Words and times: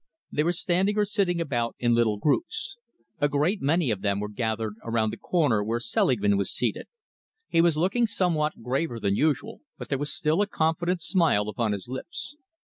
They 0.31 0.41
were 0.43 0.51
standing 0.51 0.97
or 0.97 1.05
sitting 1.05 1.39
about 1.39 1.75
in 1.77 1.93
little 1.93 2.17
groups. 2.17 2.75
A 3.19 3.29
great 3.29 3.61
many 3.61 3.91
of 3.91 4.01
them 4.01 4.19
were 4.19 4.29
gathered 4.29 4.73
around 4.83 5.11
the 5.11 5.17
corner 5.17 5.63
where 5.63 5.79
Selingman 5.79 6.37
was 6.37 6.51
seated. 6.51 6.87
He 7.47 7.61
was 7.61 7.77
looking 7.77 8.07
somewhat 8.07 8.63
graver 8.63 8.99
than 8.99 9.15
usual, 9.15 9.61
but 9.77 9.89
there 9.89 9.99
was 9.99 10.11
still 10.11 10.41
a 10.41 10.47
confident 10.47 11.03
smile 11.03 11.47
upon 11.47 11.71
his 11.71 11.87
lips. 11.87 12.35